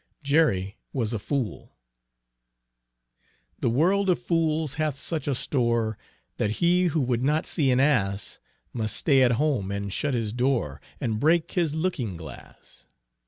Jerry 0.23 0.77
was 0.93 1.13
a 1.13 1.19
fool 1.19 1.77
"The 3.59 3.69
world 3.69 4.09
of 4.09 4.17
fools 4.19 4.73
hath 4.81 4.97
such 4.99 5.27
a 5.27 5.35
store, 5.35 5.95
That 6.37 6.53
he 6.57 6.85
who 6.85 7.01
would 7.01 7.23
not 7.23 7.45
see 7.45 7.69
an 7.69 7.79
ass, 7.79 8.39
Must 8.73 8.95
stay 8.97 9.21
at 9.21 9.33
home 9.33 9.69
and 9.71 9.93
shut 9.93 10.15
his 10.15 10.33
door 10.33 10.81
And 10.99 11.19
break 11.19 11.51
his 11.51 11.75
looking 11.75 12.17
glass." 12.17 12.87